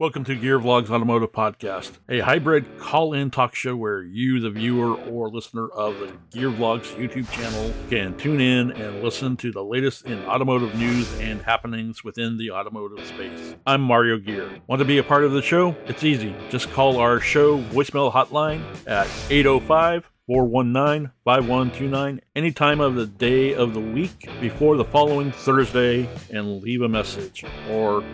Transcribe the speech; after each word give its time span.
Welcome 0.00 0.22
to 0.26 0.36
Gear 0.36 0.60
Vlogs 0.60 0.90
Automotive 0.90 1.32
Podcast, 1.32 1.98
a 2.08 2.20
hybrid 2.20 2.78
call 2.78 3.12
in 3.12 3.32
talk 3.32 3.56
show 3.56 3.74
where 3.74 4.00
you, 4.00 4.38
the 4.38 4.48
viewer 4.48 4.94
or 4.94 5.28
listener 5.28 5.66
of 5.70 5.98
the 5.98 6.12
Gear 6.30 6.50
Vlogs 6.50 6.94
YouTube 6.94 7.28
channel, 7.32 7.74
can 7.90 8.16
tune 8.16 8.40
in 8.40 8.70
and 8.70 9.02
listen 9.02 9.36
to 9.38 9.50
the 9.50 9.64
latest 9.64 10.06
in 10.06 10.24
automotive 10.26 10.72
news 10.76 11.12
and 11.18 11.42
happenings 11.42 12.04
within 12.04 12.38
the 12.38 12.52
automotive 12.52 13.04
space. 13.08 13.56
I'm 13.66 13.80
Mario 13.80 14.18
Gear. 14.18 14.48
Want 14.68 14.78
to 14.78 14.84
be 14.84 14.98
a 14.98 15.02
part 15.02 15.24
of 15.24 15.32
the 15.32 15.42
show? 15.42 15.74
It's 15.86 16.04
easy. 16.04 16.32
Just 16.48 16.70
call 16.70 16.98
our 16.98 17.18
show 17.18 17.58
voicemail 17.60 18.12
hotline 18.12 18.62
at 18.86 19.08
805 19.30 20.08
419 20.28 21.10
5129 21.24 22.20
any 22.36 22.52
time 22.52 22.78
of 22.78 22.94
the 22.94 23.06
day 23.06 23.52
of 23.52 23.74
the 23.74 23.80
week 23.80 24.28
before 24.40 24.76
the 24.76 24.84
following 24.84 25.32
Thursday 25.32 26.08
and 26.30 26.62
leave 26.62 26.82
a 26.82 26.88
message. 26.88 27.44
Or 27.68 28.04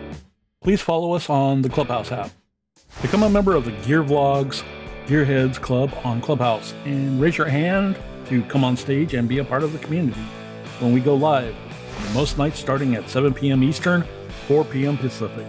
please 0.65 0.81
follow 0.81 1.13
us 1.13 1.29
on 1.29 1.61
the 1.61 1.69
Clubhouse 1.69 2.11
app. 2.11 2.31
Become 3.03 3.21
a 3.21 3.29
member 3.29 3.53
of 3.53 3.65
the 3.65 3.71
Gear 3.85 4.03
Vlogs 4.03 4.63
Gearheads 5.05 5.61
Club 5.61 5.95
on 6.03 6.19
Clubhouse 6.21 6.73
and 6.85 7.21
raise 7.21 7.37
your 7.37 7.45
hand 7.45 7.95
to 8.29 8.41
come 8.45 8.63
on 8.63 8.75
stage 8.75 9.13
and 9.13 9.29
be 9.29 9.37
a 9.37 9.43
part 9.43 9.61
of 9.61 9.73
the 9.73 9.77
community 9.77 10.19
when 10.79 10.91
we 10.91 11.01
go 11.01 11.13
live. 11.13 11.55
Most 12.15 12.39
nights 12.39 12.57
starting 12.57 12.95
at 12.95 13.07
7 13.07 13.31
p.m. 13.31 13.61
Eastern, 13.61 14.03
4 14.47 14.65
p.m. 14.65 14.97
Pacific. 14.97 15.45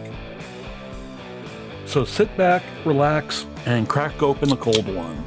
So 1.87 2.05
sit 2.05 2.37
back, 2.37 2.63
relax, 2.85 3.47
and 3.65 3.89
crack 3.89 4.23
open 4.23 4.53
a 4.53 4.57
cold 4.59 4.87
one. 4.87 5.25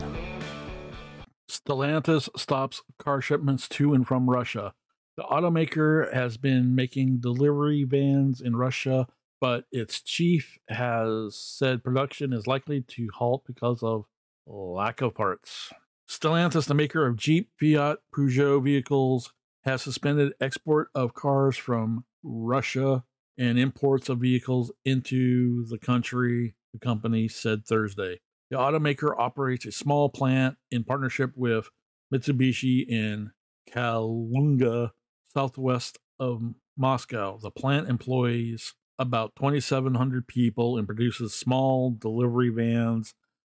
Stellantis 1.50 2.30
stops 2.38 2.84
car 3.00 3.22
shipments 3.22 3.68
to 3.70 3.96
and 3.96 4.06
from 4.06 4.30
Russia. 4.30 4.76
The 5.18 5.24
automaker 5.24 6.14
has 6.14 6.38
been 6.38 6.76
making 6.76 7.22
delivery 7.22 7.86
vans 7.86 8.40
in 8.40 8.56
Russia 8.56 9.08
but 9.42 9.66
its 9.72 10.02
chief 10.02 10.58
has 10.70 11.36
said 11.36 11.84
production 11.84 12.34
is 12.34 12.48
likely 12.48 12.82
to 12.82 13.10
halt 13.16 13.44
because 13.46 13.82
of 13.84 14.06
lack 14.46 15.02
of 15.02 15.16
parts. 15.16 15.72
Stellantis, 16.10 16.66
the 16.66 16.74
maker 16.74 17.06
of 17.06 17.18
Jeep, 17.18 17.52
Fiat, 17.60 18.00
Peugeot 18.14 18.64
vehicles, 18.64 19.32
has 19.64 19.82
suspended 19.82 20.34
export 20.42 20.90
of 20.96 21.14
cars 21.14 21.56
from 21.56 22.06
Russia 22.24 23.04
and 23.38 23.60
imports 23.60 24.10
of 24.10 24.20
vehicles 24.20 24.72
into 24.84 25.66
the 25.68 25.78
country, 25.78 26.56
the 26.74 26.80
company 26.80 27.28
said 27.28 27.66
Thursday. 27.66 28.20
The 28.50 28.58
automaker 28.58 29.14
operates 29.18 29.66
a 29.66 29.72
small 29.72 30.10
plant 30.10 30.58
in 30.72 30.84
partnership 30.84 31.34
with 31.36 31.70
Mitsubishi 32.12 32.88
in 32.88 33.32
Kaluga, 33.72 34.92
southwest 35.32 36.00
of 36.20 36.42
Moscow. 36.76 37.38
The 37.42 37.52
plant 37.52 37.88
employs 37.88 38.74
about 39.00 39.36
2,700 39.38 40.28
people 40.28 40.78
and 40.78 40.86
produces 40.86 41.34
small 41.34 41.90
delivery 41.90 42.50
vans 42.50 43.16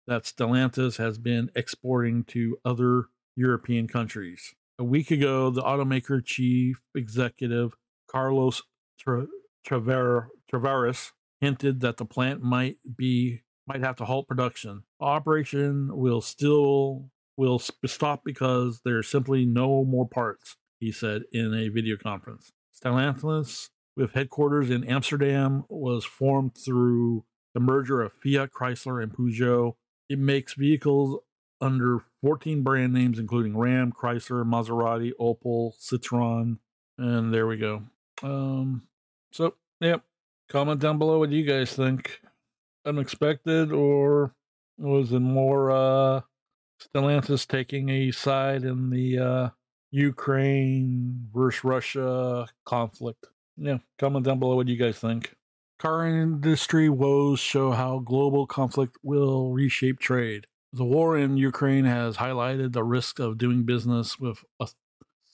that 0.08 0.24
Stellantis 0.24 0.98
has 0.98 1.18
been 1.18 1.50
exporting 1.56 2.24
to 2.26 2.58
other 2.64 3.06
European 3.36 3.88
countries. 3.88 4.54
A 4.80 4.84
week 4.84 5.12
ago, 5.12 5.50
the 5.50 5.62
automaker 5.62 6.24
chief 6.24 6.80
executive 6.96 7.74
Carlos 8.10 8.62
Tra- 9.00 9.28
hinted 11.40 11.80
that 11.82 11.98
the 11.98 12.06
plant 12.06 12.42
might 12.42 12.78
be 12.98 13.42
might 13.68 13.82
have 13.82 13.96
to 13.96 14.06
halt 14.06 14.28
production. 14.28 14.84
Operation 15.00 15.90
will 15.92 16.22
still 16.22 17.10
will 17.38 17.60
stop 17.60 18.24
because 18.24 18.82
there's 18.86 19.08
simply 19.08 19.46
no 19.46 19.84
more 19.84 20.08
parts, 20.08 20.58
he 20.80 20.92
said 20.92 21.24
in 21.32 21.54
a 21.54 21.70
video 21.70 21.98
conference. 21.98 22.52
Stellantis 22.76 23.70
with 23.96 24.14
headquarters 24.14 24.70
in 24.70 24.84
Amsterdam, 24.84 25.66
was 25.70 26.06
formed 26.06 26.56
through 26.56 27.26
the 27.54 27.60
merger 27.60 28.02
of 28.02 28.14
Fiat 28.14 28.52
Chrysler 28.52 29.02
and 29.02 29.14
Peugeot. 29.14 29.76
It 30.10 30.20
makes 30.20 30.54
vehicles 30.54 31.20
under 31.60 32.00
14 32.22 32.64
brand 32.64 32.94
names, 32.94 33.20
including 33.20 33.58
Ram, 33.58 33.92
Chrysler, 33.92 34.44
Maserati, 34.44 35.12
Opel, 35.20 35.74
Citroen, 35.80 36.58
and 36.98 37.34
there 37.34 37.48
we 37.48 37.58
go. 37.58 37.84
Um, 38.24 38.84
so, 39.32 39.56
yep. 39.80 40.04
Comment 40.50 40.82
down 40.82 40.98
below 40.98 41.20
what 41.20 41.32
you 41.32 41.46
guys 41.46 41.74
think. 41.74 42.20
Unexpected, 42.86 43.72
or 43.72 44.34
was 44.78 45.14
it 45.14 45.20
more 45.20 45.72
uh, 45.72 46.22
Stellantis 46.82 47.48
taking 47.48 47.90
a 47.90 48.12
side 48.12 48.64
in 48.64 48.90
the 48.90 49.20
uh, 49.20 49.50
Ukraine 49.92 51.28
versus 51.34 51.64
Russia 51.64 52.48
conflict? 52.66 53.28
Yeah, 53.58 53.78
comment 54.00 54.26
down 54.26 54.40
below 54.40 54.56
what 54.56 54.68
you 54.68 54.78
guys 54.78 54.98
think. 54.98 55.36
Car 55.80 56.08
industry 56.08 56.90
woes 56.90 57.40
show 57.40 57.72
how 57.72 58.00
global 58.00 58.46
conflict 58.46 58.98
will 59.02 59.52
reshape 59.52 60.00
trade. 60.00 60.46
The 60.74 60.86
war 60.86 61.18
in 61.18 61.38
Ukraine 61.38 61.86
has 61.86 62.18
highlighted 62.18 62.74
the 62.74 62.84
risk 62.84 63.20
of 63.20 63.38
doing 63.38 63.64
business 63.64 64.20
with 64.20 64.44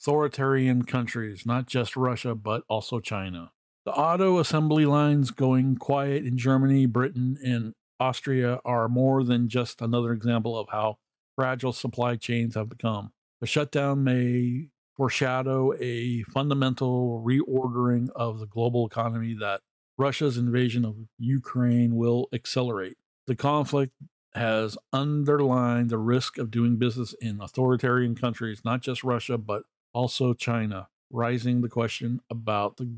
authoritarian 0.00 0.84
countries, 0.84 1.44
not 1.44 1.66
just 1.66 1.96
Russia, 1.96 2.34
but 2.34 2.62
also 2.68 2.98
China. 2.98 3.52
The 3.84 3.92
auto 3.92 4.38
assembly 4.38 4.84
lines 4.84 5.30
going 5.30 5.76
quiet 5.76 6.24
in 6.24 6.36
Germany, 6.38 6.86
Britain, 6.86 7.38
and 7.44 7.74
Austria 8.00 8.60
are 8.64 8.88
more 8.88 9.24
than 9.24 9.48
just 9.48 9.80
another 9.80 10.12
example 10.12 10.58
of 10.58 10.68
how 10.70 10.98
fragile 11.36 11.72
supply 11.72 12.16
chains 12.16 12.54
have 12.54 12.68
become. 12.68 13.12
The 13.40 13.46
shutdown 13.46 14.02
may 14.02 14.70
foreshadow 14.98 15.72
a 15.80 16.24
fundamental 16.24 17.22
reordering 17.24 18.10
of 18.16 18.40
the 18.40 18.46
global 18.46 18.84
economy 18.84 19.34
that 19.40 19.62
Russia's 19.96 20.36
invasion 20.36 20.84
of 20.84 20.96
Ukraine 21.18 21.94
will 21.96 22.28
accelerate. 22.32 22.96
The 23.26 23.36
conflict 23.36 23.92
has 24.34 24.76
underlined 24.92 25.90
the 25.90 25.98
risk 25.98 26.36
of 26.36 26.50
doing 26.50 26.76
business 26.76 27.14
in 27.20 27.40
authoritarian 27.40 28.16
countries, 28.16 28.62
not 28.64 28.82
just 28.82 29.04
Russia, 29.04 29.38
but 29.38 29.62
also 29.94 30.34
China, 30.34 30.88
raising 31.10 31.62
the 31.62 31.68
question 31.68 32.20
about 32.28 32.76
the 32.76 32.92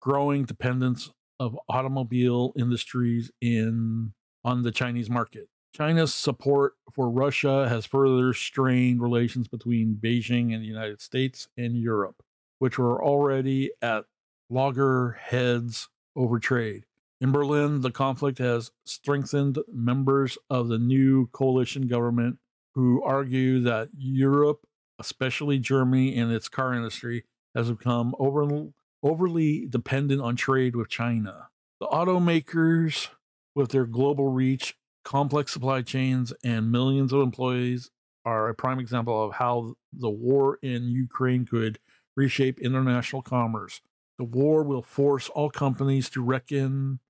growing 0.00 0.44
dependence 0.44 1.10
of 1.38 1.58
automobile 1.68 2.52
industries 2.56 3.30
in 3.40 4.14
on 4.44 4.62
the 4.62 4.72
Chinese 4.72 5.10
market. 5.10 5.48
China's 5.74 6.14
support 6.14 6.74
for 6.92 7.10
Russia 7.10 7.68
has 7.68 7.84
further 7.84 8.32
strained 8.32 9.02
relations 9.02 9.48
between 9.48 9.98
Beijing 10.00 10.54
and 10.54 10.62
the 10.62 10.68
United 10.68 11.00
States 11.00 11.48
and 11.56 11.76
Europe, 11.76 12.22
which 12.60 12.78
were 12.78 13.04
already 13.04 13.72
at 13.82 14.04
loggerheads 14.48 15.88
over 16.14 16.38
trade. 16.38 16.84
In 17.20 17.32
Berlin, 17.32 17.80
the 17.80 17.90
conflict 17.90 18.38
has 18.38 18.70
strengthened 18.84 19.58
members 19.72 20.38
of 20.48 20.68
the 20.68 20.78
new 20.78 21.26
coalition 21.32 21.88
government 21.88 22.38
who 22.76 23.02
argue 23.02 23.60
that 23.62 23.88
Europe, 23.96 24.66
especially 25.00 25.58
Germany 25.58 26.16
and 26.16 26.30
its 26.30 26.48
car 26.48 26.72
industry, 26.72 27.24
has 27.52 27.68
become 27.70 28.14
over, 28.20 28.68
overly 29.02 29.66
dependent 29.66 30.20
on 30.20 30.36
trade 30.36 30.76
with 30.76 30.88
China. 30.88 31.48
The 31.80 31.86
automakers, 31.86 33.08
with 33.56 33.70
their 33.70 33.86
global 33.86 34.28
reach, 34.28 34.76
complex 35.04 35.52
supply 35.52 35.82
chains 35.82 36.32
and 36.42 36.72
millions 36.72 37.12
of 37.12 37.20
employees 37.20 37.90
are 38.24 38.48
a 38.48 38.54
prime 38.54 38.78
example 38.78 39.24
of 39.24 39.34
how 39.34 39.74
the 39.92 40.10
war 40.10 40.58
in 40.62 40.88
Ukraine 40.88 41.44
could 41.44 41.78
reshape 42.16 42.58
international 42.60 43.22
commerce. 43.22 43.80
The 44.18 44.24
war 44.24 44.62
will 44.62 44.82
force 44.82 45.28
all 45.28 45.50
companies 45.50 46.08
to 46.10 46.22
reckon 46.22 47.00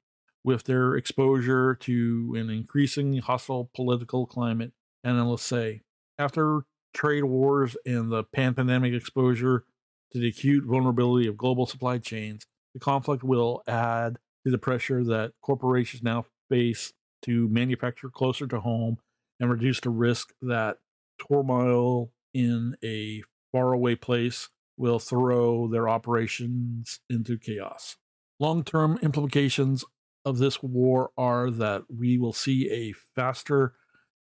with 0.43 0.65
their 0.65 0.97
exposure 0.97 1.75
to 1.75 2.35
an 2.37 2.51
increasingly 2.51 3.21
hostile 3.21 3.71
political 3.75 4.27
climate. 4.27 4.73
And 5.03 5.31
let's 5.31 5.43
say, 5.43 5.83
after 6.19 6.63
trade 6.93 7.25
wars 7.25 7.77
and 7.87 8.11
the 8.11 8.25
pandemic 8.25 8.93
exposure 8.93 9.65
to 10.13 10.19
the 10.19 10.29
acute 10.29 10.65
vulnerability 10.65 11.27
of 11.29 11.37
global 11.37 11.67
supply 11.67 11.99
chains, 11.99 12.47
the 12.73 12.81
conflict 12.81 13.23
will 13.23 13.63
add 13.67 14.19
to 14.45 14.51
the 14.51 14.59
pressure 14.59 15.05
that 15.05 15.33
corporations 15.43 16.03
now 16.03 16.27
face 16.49 16.93
to 17.25 17.49
manufacture 17.49 18.09
closer 18.09 18.47
to 18.47 18.61
home 18.61 18.99
and 19.41 19.51
reduce 19.51 19.81
the 19.81 19.91
risk 19.91 20.33
that 20.41 20.79
turmoil 21.29 22.11
in 22.33 22.77
a 22.83 23.23
faraway 23.53 23.95
place 23.95 24.49
will 24.77 24.99
throw 24.99 25.69
their 25.69 25.89
operations 25.89 27.01
into 27.09 27.39
chaos. 27.39 27.97
Long 28.41 28.65
term 28.65 28.99
implications 29.03 29.85
of 30.25 30.39
this 30.39 30.63
war 30.63 31.11
are 31.17 31.51
that 31.51 31.85
we 31.89 32.19
will 32.19 32.33
see 32.33 32.71
a 32.71 32.93
faster 33.15 33.75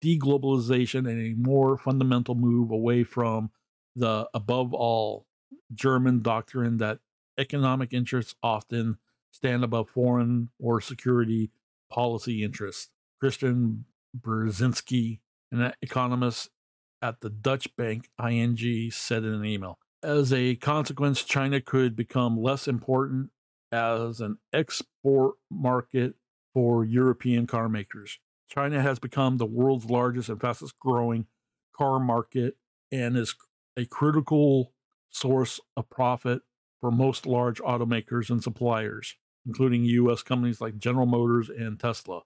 deglobalization 0.03 1.09
and 1.09 1.21
a 1.21 1.35
more 1.37 1.77
fundamental 1.77 2.35
move 2.35 2.71
away 2.71 3.05
from 3.05 3.51
the 3.97 4.29
above 4.33 4.73
all 4.73 5.27
German 5.75 6.23
doctrine 6.23 6.79
that 6.79 7.01
economic 7.37 7.93
interests 7.93 8.35
often 8.43 8.99
stand 9.33 9.65
above 9.65 9.89
foreign 9.91 10.49
or 10.59 10.81
security 10.81 11.51
policy 11.91 12.43
interests. 12.43 12.89
Christian 13.21 13.85
Brzezinski, 14.19 15.21
an 15.51 15.73
economist 15.83 16.51
at 17.03 17.21
the 17.21 17.31
Dutch 17.31 17.75
bank 17.77 18.09
ING, 18.23 18.91
said 18.91 19.25
in 19.25 19.35
an 19.35 19.45
email. 19.45 19.79
As 20.03 20.33
a 20.33 20.55
consequence, 20.57 21.25
China 21.25 21.61
could 21.61 21.97
become 21.97 22.41
less 22.41 22.69
important 22.69 23.31
as 23.73 24.21
an 24.21 24.39
export 24.53 25.35
market 25.51 26.15
for 26.55 26.85
European 26.85 27.47
car 27.47 27.69
makers. 27.69 28.19
China 28.49 28.81
has 28.81 28.99
become 28.99 29.37
the 29.37 29.47
world's 29.47 29.87
largest 29.87 30.29
and 30.29 30.41
fastest 30.41 30.79
growing 30.79 31.27
car 31.77 32.01
market 32.01 32.57
and 32.91 33.17
is 33.17 33.35
a 33.77 33.85
critical 33.85 34.73
source 35.11 35.61
of 35.77 35.89
profit 35.91 36.43
for 36.81 36.91
most 36.91 37.27
large 37.27 37.61
automakers 37.61 38.31
and 38.31 38.43
suppliers, 38.43 39.17
including 39.49 39.85
US 39.85 40.23
companies 40.23 40.61
like 40.61 40.79
General 40.79 41.07
Motors 41.07 41.49
and 41.49 41.81
Tesla. 41.81 42.21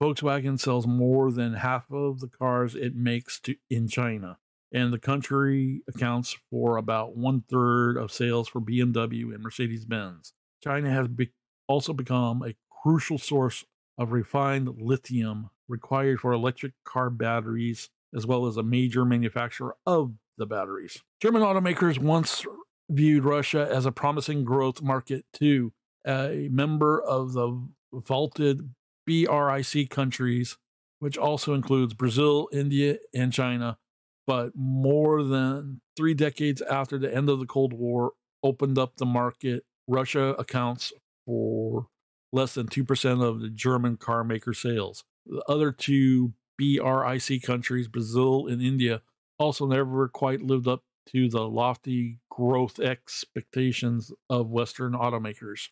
Volkswagen 0.00 0.60
sells 0.60 0.86
more 0.86 1.32
than 1.32 1.54
half 1.54 1.90
of 1.90 2.20
the 2.20 2.28
cars 2.28 2.74
it 2.74 2.94
makes 2.94 3.40
to, 3.40 3.56
in 3.70 3.88
China, 3.88 4.38
and 4.70 4.92
the 4.92 4.98
country 4.98 5.82
accounts 5.88 6.36
for 6.50 6.76
about 6.76 7.16
one 7.16 7.42
third 7.48 7.96
of 7.96 8.12
sales 8.12 8.48
for 8.48 8.60
BMW 8.60 9.32
and 9.32 9.42
Mercedes 9.42 9.86
Benz. 9.86 10.34
China 10.62 10.90
has 10.90 11.08
be- 11.08 11.32
also 11.68 11.94
become 11.94 12.42
a 12.42 12.54
crucial 12.82 13.18
source 13.18 13.64
of 13.96 14.12
refined 14.12 14.68
lithium 14.80 15.48
required 15.68 16.20
for 16.20 16.32
electric 16.32 16.72
car 16.84 17.08
batteries, 17.08 17.88
as 18.14 18.26
well 18.26 18.46
as 18.46 18.58
a 18.58 18.62
major 18.62 19.06
manufacturer 19.06 19.76
of 19.86 20.12
the 20.36 20.44
batteries. 20.44 21.02
German 21.22 21.42
automakers 21.42 21.98
once 21.98 22.44
viewed 22.90 23.24
Russia 23.24 23.66
as 23.70 23.86
a 23.86 23.92
promising 23.92 24.44
growth 24.44 24.82
market 24.82 25.24
too, 25.32 25.72
a 26.06 26.48
member 26.50 27.00
of 27.00 27.32
the 27.32 27.66
vaulted 27.92 28.70
BRIC 29.06 29.90
countries, 29.90 30.56
which 30.98 31.16
also 31.16 31.54
includes 31.54 31.94
Brazil, 31.94 32.48
India, 32.52 32.96
and 33.14 33.32
China. 33.32 33.78
But 34.26 34.52
more 34.54 35.22
than 35.22 35.80
three 35.96 36.14
decades 36.14 36.62
after 36.62 36.98
the 36.98 37.14
end 37.14 37.28
of 37.28 37.38
the 37.40 37.46
Cold 37.46 37.72
War 37.72 38.12
opened 38.42 38.78
up 38.78 38.96
the 38.96 39.06
market, 39.06 39.64
Russia 39.86 40.30
accounts 40.38 40.92
for 41.26 41.88
less 42.32 42.54
than 42.54 42.66
2% 42.66 43.22
of 43.22 43.40
the 43.40 43.50
German 43.50 43.96
car 43.96 44.24
maker 44.24 44.54
sales. 44.54 45.04
The 45.26 45.44
other 45.48 45.72
two 45.72 46.32
BRIC 46.58 47.42
countries, 47.42 47.88
Brazil 47.88 48.46
and 48.46 48.62
India, 48.62 49.02
also 49.38 49.66
never 49.66 50.08
quite 50.08 50.42
lived 50.42 50.68
up 50.68 50.82
to 51.06 51.28
the 51.28 51.42
lofty 51.48 52.18
growth 52.30 52.80
expectations 52.80 54.12
of 54.30 54.50
Western 54.50 54.92
automakers. 54.92 55.68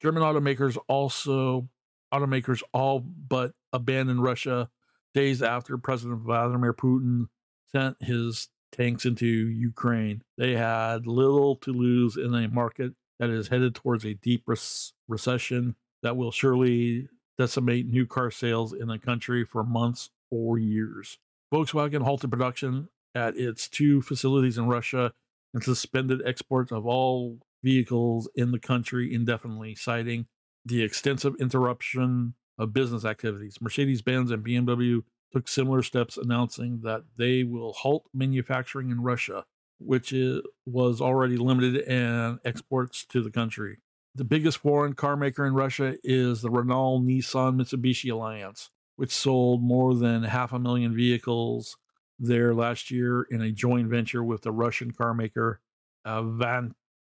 German 0.00 0.22
automakers 0.22 0.76
also 0.88 1.68
automakers 2.12 2.62
all 2.72 3.00
but 3.00 3.52
abandoned 3.72 4.22
Russia 4.22 4.70
days 5.14 5.42
after 5.42 5.76
President 5.78 6.20
Vladimir 6.20 6.72
Putin 6.72 7.28
sent 7.70 7.96
his 8.00 8.48
tanks 8.72 9.04
into 9.04 9.26
Ukraine. 9.26 10.22
They 10.38 10.56
had 10.56 11.06
little 11.06 11.56
to 11.56 11.72
lose 11.72 12.16
in 12.16 12.34
a 12.34 12.48
market 12.48 12.92
that 13.18 13.30
is 13.30 13.48
headed 13.48 13.74
towards 13.74 14.04
a 14.04 14.14
deep 14.14 14.44
res- 14.46 14.92
recession 15.08 15.76
that 16.02 16.16
will 16.16 16.30
surely 16.30 17.08
decimate 17.38 17.86
new 17.86 18.06
car 18.06 18.30
sales 18.30 18.72
in 18.72 18.88
the 18.88 18.98
country 18.98 19.44
for 19.44 19.62
months 19.62 20.10
or 20.30 20.58
years. 20.58 21.18
Volkswagen 21.52 22.02
halted 22.02 22.30
production 22.30 22.88
at 23.14 23.36
its 23.36 23.68
two 23.68 24.00
facilities 24.02 24.56
in 24.56 24.66
Russia 24.66 25.12
and 25.52 25.62
suspended 25.62 26.22
exports 26.24 26.70
of 26.70 26.86
all 26.86 27.38
vehicles 27.62 28.28
in 28.34 28.52
the 28.52 28.58
country 28.58 29.12
indefinitely, 29.12 29.74
citing 29.74 30.26
the 30.64 30.82
extensive 30.82 31.34
interruption 31.40 32.34
of 32.58 32.72
business 32.72 33.04
activities. 33.04 33.56
Mercedes 33.60 34.02
Benz 34.02 34.30
and 34.30 34.44
BMW 34.44 35.02
took 35.32 35.48
similar 35.48 35.82
steps, 35.82 36.16
announcing 36.16 36.80
that 36.82 37.04
they 37.16 37.44
will 37.44 37.72
halt 37.72 38.06
manufacturing 38.12 38.90
in 38.90 39.02
Russia, 39.02 39.44
which 39.78 40.12
is, 40.12 40.42
was 40.66 41.00
already 41.00 41.36
limited 41.36 41.76
in 41.76 42.38
exports 42.44 43.04
to 43.06 43.22
the 43.22 43.30
country. 43.30 43.78
The 44.14 44.24
biggest 44.24 44.58
foreign 44.58 44.94
car 44.94 45.16
maker 45.16 45.46
in 45.46 45.54
Russia 45.54 45.96
is 46.02 46.42
the 46.42 46.50
Renault 46.50 47.00
Nissan 47.00 47.56
Mitsubishi 47.56 48.12
Alliance, 48.12 48.70
which 48.96 49.12
sold 49.12 49.62
more 49.62 49.94
than 49.94 50.24
half 50.24 50.52
a 50.52 50.58
million 50.58 50.94
vehicles 50.94 51.76
there 52.18 52.52
last 52.54 52.90
year 52.90 53.22
in 53.30 53.40
a 53.40 53.52
joint 53.52 53.88
venture 53.88 54.22
with 54.22 54.42
the 54.42 54.52
Russian 54.52 54.90
car 54.90 55.14
maker 55.14 55.60
uh, 56.04 56.22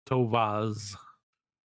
Vantovaz. 0.06 0.96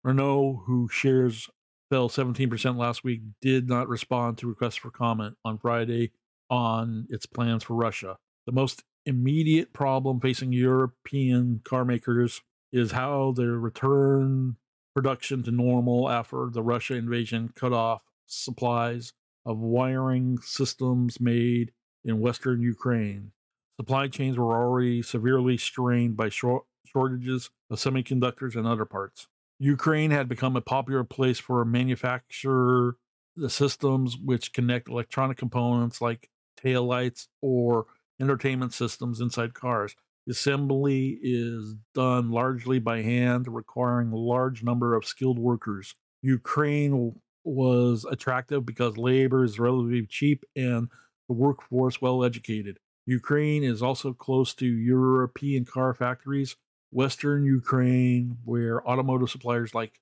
Renault, 0.04 0.64
who 0.66 0.88
shares 0.90 1.50
fell 1.90 2.10
17% 2.10 2.78
last 2.78 3.04
week, 3.04 3.22
did 3.42 3.68
not 3.68 3.88
respond 3.88 4.38
to 4.38 4.48
requests 4.48 4.76
for 4.76 4.92
comment 4.92 5.36
on 5.44 5.58
Friday 5.58 6.12
on 6.50 7.08
its 7.10 7.26
plans 7.26 7.64
for 7.64 7.76
Russia. 7.76 8.18
The 8.46 8.52
most 8.52 8.84
immediate 9.06 9.74
problem 9.74 10.20
facing 10.20 10.52
European 10.52 11.62
car 11.64 11.86
makers 11.86 12.42
is 12.72 12.92
how 12.92 13.34
they 13.36 13.46
return 13.46 14.58
production 14.96 15.44
to 15.44 15.52
normal 15.52 16.10
after 16.10 16.50
the 16.52 16.64
Russia 16.64 16.96
invasion 16.96 17.52
cut 17.56 17.74
off 17.74 18.02
supplies 18.28 19.14
of 19.46 19.60
wiring 19.60 20.38
systems 20.40 21.20
made 21.20 21.72
in 22.04 22.20
western 22.20 22.62
Ukraine. 22.62 23.32
Supply 23.80 24.08
chains 24.08 24.38
were 24.38 24.56
already 24.56 25.02
severely 25.02 25.58
strained 25.58 26.16
by 26.16 26.30
short- 26.30 26.66
shortages 26.96 27.50
of 27.70 27.78
semiconductors 27.78 28.56
and 28.56 28.66
other 28.66 28.86
parts. 28.86 29.28
Ukraine 29.60 30.12
had 30.12 30.30
become 30.30 30.56
a 30.56 30.62
popular 30.62 31.04
place 31.04 31.40
for 31.40 31.64
manufacture 31.66 32.96
the 33.36 33.50
systems 33.50 34.18
which 34.18 34.54
connect 34.54 34.88
electronic 34.88 35.38
components 35.38 36.02
like 36.02 36.30
tail 36.58 36.86
lights 36.86 37.28
or 37.42 37.86
entertainment 38.22 38.74
systems 38.74 39.20
inside 39.20 39.54
cars. 39.54 39.96
Assembly 40.30 41.20
is 41.22 41.76
done 41.94 42.32
largely 42.32 42.80
by 42.80 43.02
hand, 43.02 43.48
requiring 43.48 44.12
a 44.12 44.18
large 44.18 44.64
number 44.64 44.96
of 44.96 45.06
skilled 45.06 45.38
workers. 45.38 45.96
Ukraine 46.22 47.14
was 47.44 48.06
attractive 48.10 48.66
because 48.66 48.98
labor 48.98 49.44
is 49.44 49.60
relatively 49.60 50.06
cheap 50.08 50.44
and 50.56 50.88
the 51.28 51.34
workforce 51.36 52.02
well 52.02 52.24
educated. 52.24 52.80
Ukraine 53.06 53.64
is 53.64 53.84
also 53.84 54.14
close 54.14 54.54
to 54.56 54.66
European 54.66 55.66
car 55.66 55.94
factories, 55.94 56.56
Western 56.96 57.44
Ukraine, 57.44 58.38
where 58.46 58.82
automotive 58.88 59.30
suppliers 59.30 59.76
like 59.76 60.00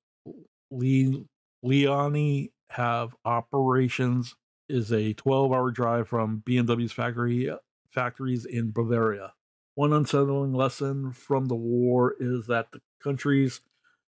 Le- 0.69 1.25
Leoni 1.63 2.51
have 2.69 3.15
operations, 3.25 4.35
is 4.69 4.91
a 4.91 5.15
12-hour 5.15 5.71
drive 5.71 6.07
from 6.07 6.43
BMW's 6.47 6.91
factory 6.91 7.51
factories 7.89 8.45
in 8.45 8.69
Bavaria. 8.71 9.33
One 9.73 9.91
unsettling 9.91 10.53
lesson 10.53 11.13
from 11.13 11.47
the 11.47 11.55
war 11.55 12.15
is 12.19 12.45
that 12.45 12.71
the 12.71 12.79
countries 13.03 13.61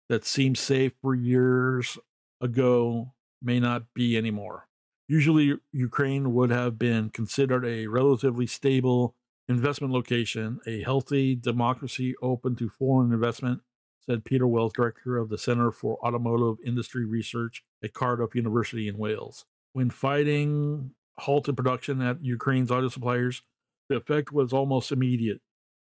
that 0.10 0.26
seemed 0.26 0.58
safe 0.58 0.92
for 1.02 1.16
years 1.16 1.98
ago 2.42 3.14
may 3.42 3.62
not 3.62 3.94
be 3.94 4.18
anymore. 4.18 4.68
Usually, 5.08 5.58
Ukraine 5.72 6.34
would 6.34 6.50
have 6.50 6.78
been 6.78 7.12
considered 7.12 7.66
a 7.66 7.88
relatively 7.88 8.46
stable 8.46 9.16
investment 9.48 9.94
location, 9.94 10.60
a 10.66 10.82
healthy 10.84 11.36
democracy 11.36 12.16
open 12.22 12.56
to 12.56 12.70
foreign 12.70 13.12
investment, 13.12 13.62
said 14.06 14.26
Peter 14.26 14.48
Wells, 14.48 14.74
director 14.74 15.18
of 15.18 15.30
the 15.30 15.38
Center 15.38 15.72
for 15.72 15.98
Automotive 16.06 16.58
Industry 16.66 17.06
Research 17.06 17.64
at 17.84 17.94
Cardiff 17.94 18.36
University 18.36 18.88
in 18.88 18.98
Wales. 18.98 19.46
When 19.74 19.90
fighting 19.90 20.92
halted 21.18 21.56
production 21.56 22.02
at 22.02 22.24
Ukraine's 22.24 22.72
auto 22.72 22.90
suppliers, 22.90 23.42
the 23.90 23.98
effect 23.98 24.32
was 24.32 24.54
almost 24.54 24.92
immediate. 24.92 25.42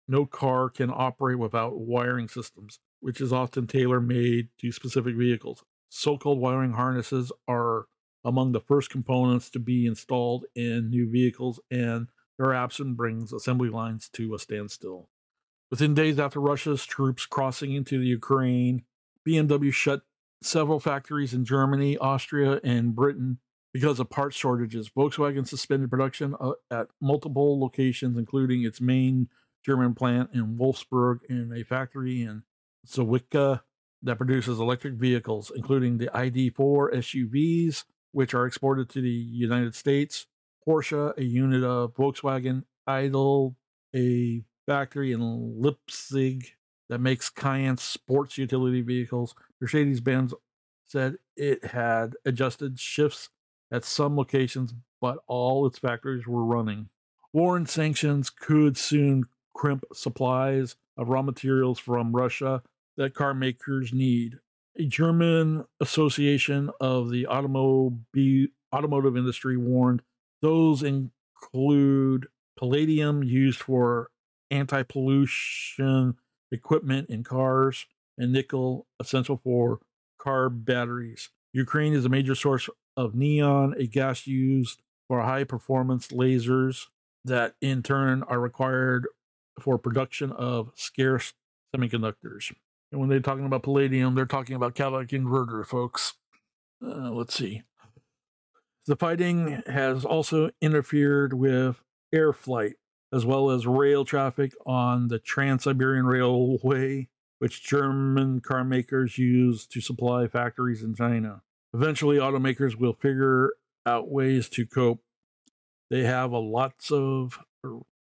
No 0.07 0.25
car 0.25 0.69
can 0.69 0.89
operate 0.89 1.39
without 1.39 1.77
wiring 1.79 2.27
systems, 2.27 2.79
which 2.99 3.19
is 3.19 3.33
often 3.33 3.67
tailor 3.67 3.99
made 3.99 4.49
to 4.59 4.71
specific 4.71 5.15
vehicles. 5.15 5.63
So 5.89 6.17
called 6.17 6.39
wiring 6.39 6.73
harnesses 6.73 7.31
are 7.47 7.85
among 8.23 8.51
the 8.51 8.59
first 8.59 8.89
components 8.89 9.49
to 9.51 9.59
be 9.59 9.85
installed 9.85 10.45
in 10.55 10.89
new 10.89 11.09
vehicles, 11.09 11.59
and 11.71 12.07
their 12.37 12.53
absence 12.53 12.95
brings 12.95 13.33
assembly 13.33 13.69
lines 13.69 14.09
to 14.13 14.33
a 14.33 14.39
standstill. 14.39 15.09
Within 15.69 15.93
days 15.93 16.19
after 16.19 16.39
Russia's 16.39 16.85
troops 16.85 17.25
crossing 17.25 17.73
into 17.73 17.99
the 17.99 18.05
Ukraine, 18.05 18.83
BMW 19.27 19.73
shut 19.73 20.01
several 20.41 20.79
factories 20.79 21.33
in 21.33 21.43
Germany, 21.43 21.97
Austria, 21.97 22.59
and 22.63 22.95
Britain 22.95 23.39
because 23.73 23.99
of 23.99 24.09
part 24.09 24.33
shortages. 24.33 24.89
Volkswagen 24.89 25.47
suspended 25.47 25.89
production 25.89 26.35
uh, 26.39 26.53
at 26.71 26.87
multiple 27.01 27.59
locations, 27.59 28.17
including 28.17 28.63
its 28.63 28.79
main 28.79 29.27
German 29.65 29.93
plant 29.93 30.29
in 30.33 30.57
Wolfsburg 30.57 31.19
and 31.29 31.53
a 31.53 31.63
factory 31.63 32.21
in 32.21 32.43
Zwickau 32.87 33.61
that 34.01 34.17
produces 34.17 34.59
electric 34.59 34.93
vehicles, 34.93 35.51
including 35.53 35.97
the 35.97 36.07
ID4 36.07 36.93
SUVs, 36.95 37.83
which 38.11 38.33
are 38.33 38.45
exported 38.45 38.89
to 38.89 39.01
the 39.01 39.09
United 39.09 39.75
States. 39.75 40.27
Porsche, 40.67 41.17
a 41.17 41.23
unit 41.23 41.63
of 41.63 41.93
Volkswagen, 41.93 42.63
Idle, 42.85 43.55
a 43.95 44.43
factory 44.65 45.11
in 45.13 45.61
Leipzig 45.61 46.45
that 46.89 46.99
makes 46.99 47.29
Cayenne 47.29 47.77
sports 47.77 48.37
utility 48.37 48.81
vehicles. 48.81 49.33
Mercedes 49.61 50.01
Benz 50.01 50.33
said 50.85 51.17
it 51.35 51.65
had 51.65 52.15
adjusted 52.25 52.79
shifts 52.79 53.29
at 53.71 53.85
some 53.85 54.15
locations, 54.17 54.73
but 55.01 55.19
all 55.27 55.65
its 55.65 55.79
factories 55.79 56.27
were 56.27 56.43
running. 56.45 56.89
War 57.33 57.57
and 57.57 57.69
sanctions 57.69 58.29
could 58.29 58.77
soon 58.77 59.25
crimp 59.53 59.83
supplies 59.93 60.75
of 60.97 61.09
raw 61.09 61.21
materials 61.21 61.79
from 61.79 62.15
Russia 62.15 62.61
that 62.95 63.13
car 63.13 63.33
makers 63.33 63.93
need. 63.93 64.39
A 64.77 64.85
German 64.85 65.65
association 65.79 66.69
of 66.79 67.09
the 67.09 67.25
automobi- 67.25 68.51
automotive 68.73 69.17
industry 69.17 69.57
warned 69.57 70.01
those 70.41 70.83
include 70.83 72.27
palladium 72.57 73.23
used 73.23 73.59
for 73.59 74.09
anti 74.51 74.83
pollution 74.83 76.15
equipment 76.51 77.09
in 77.09 77.23
cars 77.23 77.85
and 78.17 78.31
nickel 78.31 78.87
essential 78.99 79.39
for 79.43 79.79
car 80.17 80.49
batteries. 80.49 81.29
Ukraine 81.53 81.93
is 81.93 82.05
a 82.05 82.09
major 82.09 82.35
source 82.35 82.69
of 82.95 83.15
neon, 83.15 83.75
a 83.77 83.87
gas 83.87 84.27
used 84.27 84.81
for 85.07 85.21
high 85.21 85.43
performance 85.43 86.09
lasers 86.09 86.87
that 87.23 87.55
in 87.61 87.83
turn 87.83 88.23
are 88.23 88.39
required 88.39 89.07
for 89.59 89.77
production 89.77 90.31
of 90.31 90.71
scarce 90.75 91.33
semiconductors. 91.75 92.53
And 92.91 92.99
when 92.99 93.09
they're 93.09 93.19
talking 93.19 93.45
about 93.45 93.63
palladium, 93.63 94.15
they're 94.15 94.25
talking 94.25 94.55
about 94.55 94.75
catalytic 94.75 95.09
converter, 95.09 95.63
folks. 95.63 96.13
Uh, 96.83 97.11
let's 97.11 97.33
see. 97.33 97.63
The 98.87 98.95
fighting 98.95 99.63
has 99.67 100.05
also 100.05 100.49
interfered 100.61 101.33
with 101.33 101.83
air 102.13 102.31
flight 102.31 102.75
as 103.11 103.25
well 103.25 103.49
as 103.51 103.67
rail 103.67 104.05
traffic 104.05 104.53
on 104.65 105.09
the 105.09 105.19
Trans 105.19 105.63
Siberian 105.63 106.05
Railway, 106.05 107.09
which 107.39 107.63
German 107.63 108.39
car 108.39 108.63
makers 108.63 109.17
use 109.17 109.67
to 109.67 109.81
supply 109.81 110.27
factories 110.27 110.83
in 110.83 110.95
China. 110.95 111.41
Eventually, 111.73 112.17
automakers 112.17 112.75
will 112.75 112.93
figure 112.93 113.53
out 113.85 114.09
ways 114.09 114.47
to 114.49 114.65
cope. 114.65 115.01
They 115.89 116.03
have 116.03 116.31
a 116.31 116.39
lots 116.39 116.91
of 116.91 117.39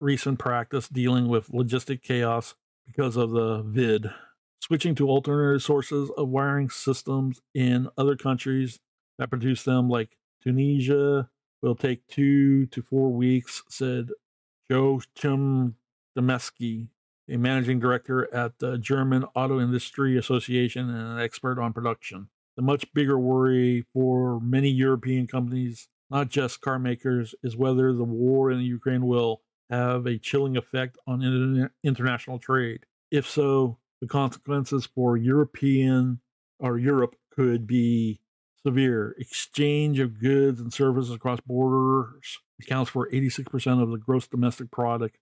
recent 0.00 0.38
practice 0.38 0.88
dealing 0.88 1.28
with 1.28 1.48
logistic 1.48 2.02
chaos 2.02 2.54
because 2.86 3.16
of 3.16 3.30
the 3.30 3.62
vid. 3.62 4.10
Switching 4.60 4.94
to 4.96 5.08
alternative 5.08 5.62
sources 5.62 6.10
of 6.16 6.28
wiring 6.28 6.70
systems 6.70 7.40
in 7.54 7.88
other 7.96 8.16
countries 8.16 8.78
that 9.18 9.30
produce 9.30 9.62
them, 9.62 9.88
like 9.88 10.17
Tunisia, 10.42 11.28
will 11.62 11.74
take 11.74 12.06
two 12.06 12.66
to 12.66 12.82
four 12.82 13.10
weeks, 13.10 13.62
said 13.68 14.10
Joachim 14.70 15.76
Damasky, 16.16 16.88
a 17.28 17.36
managing 17.36 17.80
director 17.80 18.32
at 18.34 18.58
the 18.58 18.78
German 18.78 19.24
Auto 19.34 19.60
Industry 19.60 20.16
Association 20.16 20.88
and 20.88 21.18
an 21.18 21.18
expert 21.18 21.58
on 21.58 21.72
production. 21.72 22.28
The 22.56 22.62
much 22.62 22.92
bigger 22.92 23.18
worry 23.18 23.86
for 23.92 24.40
many 24.40 24.70
European 24.70 25.26
companies, 25.26 25.88
not 26.10 26.28
just 26.28 26.60
car 26.60 26.78
makers, 26.78 27.34
is 27.42 27.56
whether 27.56 27.92
the 27.92 28.04
war 28.04 28.50
in 28.50 28.60
Ukraine 28.60 29.06
will 29.06 29.42
have 29.70 30.06
a 30.06 30.18
chilling 30.18 30.56
effect 30.56 30.96
on 31.06 31.70
international 31.84 32.38
trade. 32.38 32.86
If 33.10 33.28
so, 33.28 33.78
the 34.00 34.06
consequences 34.06 34.86
for 34.86 35.16
European 35.16 36.20
or 36.58 36.78
Europe 36.78 37.16
could 37.30 37.66
be 37.66 38.20
severe. 38.68 39.14
Exchange 39.18 39.98
of 39.98 40.20
goods 40.20 40.60
and 40.60 40.72
services 40.72 41.14
across 41.14 41.40
borders 41.40 42.38
accounts 42.60 42.90
for 42.90 43.08
86% 43.10 43.82
of 43.82 43.90
the 43.90 43.96
gross 43.96 44.26
domestic 44.26 44.70
product 44.70 45.16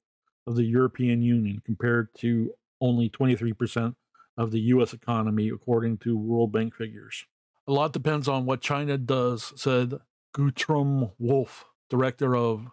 of 0.48 0.56
the 0.56 0.64
European 0.64 1.22
Union, 1.22 1.62
compared 1.64 2.08
to 2.16 2.52
only 2.80 3.08
23% 3.08 3.94
of 4.36 4.50
the 4.50 4.60
US 4.60 4.92
economy, 4.92 5.48
according 5.48 5.98
to 5.98 6.18
World 6.18 6.50
Bank 6.50 6.74
figures. 6.74 7.24
A 7.68 7.72
lot 7.72 7.92
depends 7.92 8.26
on 8.26 8.46
what 8.46 8.60
China 8.60 8.98
does, 8.98 9.52
said 9.54 9.94
Guntram 10.34 11.12
Wolf, 11.18 11.66
director 11.88 12.36
of 12.36 12.66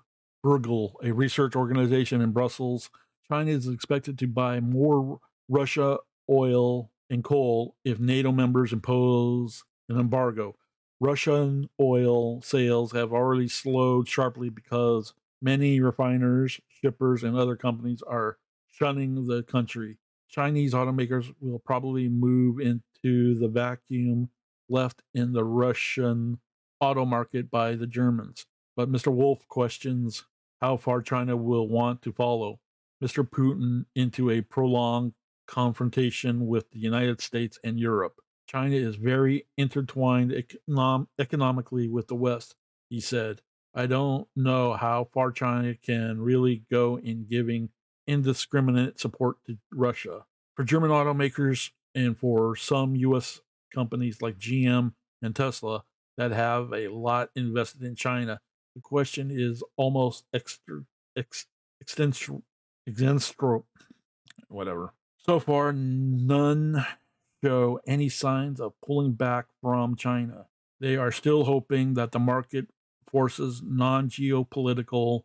Bruegel, 0.44 0.94
a 1.04 1.12
research 1.12 1.56
organization 1.56 2.20
in 2.20 2.32
Brussels. 2.32 2.90
China 3.30 3.52
is 3.52 3.68
expected 3.68 4.18
to 4.20 4.28
buy 4.28 4.60
more 4.60 5.20
Russia 5.48 6.00
oil 6.30 6.90
and 7.12 7.24
coal 7.24 7.76
if 7.86 8.00
NATO 8.00 8.32
members 8.32 8.74
impose 8.74 9.64
an 9.88 10.00
embargo. 10.00 10.56
Russian 11.04 11.70
oil 11.82 12.42
sales 12.42 12.94
have 12.94 13.12
already 13.12 13.50
slowed 13.50 14.08
sharply 14.08 14.48
because 14.48 15.14
many 15.42 15.82
refiners, 15.82 16.62
shippers, 16.70 17.24
and 17.24 17.36
other 17.36 17.58
companies 17.58 18.02
are 18.04 18.38
shunning 18.72 19.28
the 19.28 19.44
country. 19.44 19.98
Chinese 20.30 20.74
automakers 20.74 21.36
will 21.42 21.60
probably 21.60 22.08
move 22.08 22.58
into 22.62 23.38
the 23.38 23.50
vacuum 23.50 24.30
left 24.70 25.02
in 25.14 25.34
the 25.34 25.44
Russian 25.44 26.40
auto 26.80 27.04
market 27.04 27.52
by 27.52 27.76
the 27.76 27.86
Germans. 27.86 28.46
But 28.78 28.90
Mr. 28.90 29.12
Wolf 29.12 29.46
questions 29.50 30.24
how 30.62 30.78
far 30.78 31.02
China 31.02 31.36
will 31.36 31.68
want 31.68 32.02
to 32.04 32.14
follow 32.14 32.62
Mr. 33.04 33.30
Putin 33.30 33.88
into 33.94 34.30
a 34.30 34.40
prolonged 34.40 35.16
confrontation 35.48 36.48
with 36.48 36.72
the 36.72 36.80
United 36.80 37.20
States 37.20 37.60
and 37.62 37.78
Europe. 37.78 38.22
China 38.54 38.76
is 38.76 38.96
very 38.96 39.48
intertwined 39.58 40.32
econom- 40.32 41.08
economically 41.18 41.88
with 41.88 42.08
the 42.08 42.16
West, 42.16 42.56
he 42.90 43.00
said. 43.00 43.42
I 43.74 43.88
don't 43.88 44.28
know 44.36 44.74
how 44.74 45.08
far 45.12 45.32
China 45.32 45.74
can 45.74 46.22
really 46.22 46.64
go 46.70 47.00
in 47.00 47.26
giving 47.30 47.70
indiscriminate 48.06 49.00
support 49.00 49.38
to 49.48 49.58
Russia. 49.72 50.26
For 50.56 50.64
German 50.64 50.92
automakers 50.92 51.72
and 51.96 52.16
for 52.16 52.56
some 52.56 52.96
U.S. 52.96 53.42
companies 53.74 54.22
like 54.22 54.38
GM 54.38 54.94
and 55.24 55.36
Tesla 55.36 55.84
that 56.18 56.32
have 56.32 56.72
a 56.74 56.90
lot 56.90 57.30
invested 57.36 57.82
in 57.82 57.96
China, 57.96 58.40
the 58.76 58.82
question 58.82 59.32
is 59.32 59.64
almost 59.78 60.26
extra, 60.32 60.84
ex, 61.18 61.48
extensive, 61.82 62.42
whatever. 64.48 64.94
So 65.18 65.40
far, 65.40 65.74
none 65.74 66.86
show 67.44 67.80
any 67.86 68.10
signs 68.10 68.60
of 68.60 68.74
pulling 68.86 69.14
back 69.14 69.46
from 69.62 69.96
China. 69.96 70.46
They 70.80 70.96
are 70.96 71.12
still 71.12 71.46
hoping 71.46 71.94
that 71.96 72.12
the 72.12 72.20
market 72.20 72.68
forces, 73.08 73.62
non 73.64 74.10
geopolitical, 74.10 75.24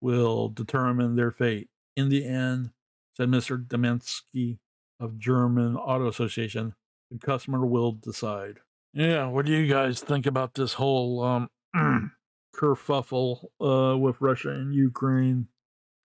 will 0.00 0.48
determine 0.48 1.16
their 1.16 1.30
fate. 1.30 1.68
In 1.96 2.08
the 2.08 2.24
end, 2.24 2.70
said 3.16 3.28
Mr. 3.28 3.64
Damasky 3.64 4.58
of 5.00 5.18
German 5.18 5.76
Auto 5.76 6.08
Association, 6.08 6.74
the 7.10 7.18
customer 7.18 7.64
will 7.64 7.92
decide. 7.92 8.60
Yeah, 8.92 9.26
what 9.26 9.46
do 9.46 9.52
you 9.52 9.66
guys 9.66 10.00
think 10.00 10.26
about 10.26 10.54
this 10.54 10.74
whole 10.74 11.22
um, 11.22 11.50
kerfuffle 12.56 13.44
uh, 13.60 13.96
with 13.96 14.20
Russia 14.20 14.50
and 14.50 14.74
Ukraine? 14.74 15.48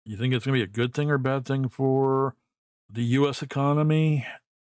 You 0.05 0.17
think 0.17 0.33
it's 0.33 0.45
going 0.45 0.59
to 0.59 0.65
be 0.65 0.69
a 0.69 0.73
good 0.73 0.93
thing 0.93 1.11
or 1.11 1.17
bad 1.17 1.45
thing 1.45 1.69
for 1.69 2.35
the 2.89 3.03
U.S. 3.03 3.41
economy? 3.41 4.25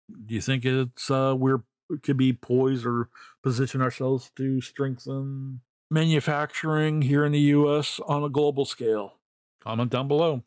Do 0.08 0.34
you 0.34 0.40
think 0.40 0.64
it's 0.64 1.10
uh, 1.10 1.34
we're 1.36 1.62
could 2.02 2.16
be 2.16 2.32
poised 2.32 2.86
or 2.86 3.08
position 3.42 3.82
ourselves 3.82 4.30
to 4.36 4.60
strengthen 4.60 5.60
manufacturing 5.90 7.02
here 7.02 7.24
in 7.24 7.32
the 7.32 7.40
U.S. 7.40 8.00
on 8.06 8.22
a 8.22 8.30
global 8.30 8.64
scale? 8.64 9.18
Comment 9.62 9.90
down 9.90 10.08
below. 10.08 10.42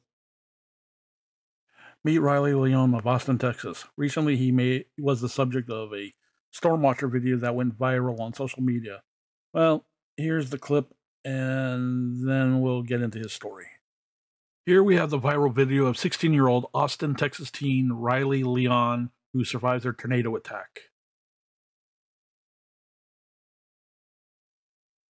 Meet 2.03 2.19
Riley 2.19 2.53
Leon 2.53 2.93
of 2.93 3.07
Austin, 3.07 3.37
Texas. 3.37 3.85
Recently, 3.97 4.35
he 4.35 4.51
made 4.51 4.85
was 4.97 5.21
the 5.21 5.29
subject 5.29 5.69
of 5.69 5.93
a 5.93 6.13
Stormwatcher 6.53 7.11
video 7.11 7.37
that 7.37 7.55
went 7.55 7.77
viral 7.77 8.19
on 8.19 8.33
social 8.33 8.61
media. 8.61 9.01
Well, 9.53 9.85
here's 10.15 10.49
the 10.49 10.57
clip, 10.57 10.93
and 11.23 12.27
then 12.27 12.61
we'll 12.61 12.83
get 12.83 13.01
into 13.01 13.19
his 13.19 13.33
story. 13.33 13.65
Here 14.65 14.83
we 14.83 14.95
have 14.95 15.09
the 15.09 15.19
viral 15.19 15.53
video 15.53 15.85
of 15.85 15.97
16 15.97 16.33
year 16.33 16.47
old 16.47 16.67
Austin, 16.73 17.15
Texas 17.15 17.51
teen 17.51 17.91
Riley 17.91 18.43
Leon 18.43 19.11
who 19.35 19.43
survives 19.43 19.83
their 19.83 19.91
tornado 19.91 20.33
attack. 20.37 20.79